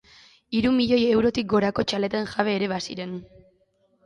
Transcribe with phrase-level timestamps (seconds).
[0.59, 3.15] Hiru milioi eurotik gorako txaleten jabe ere baziren.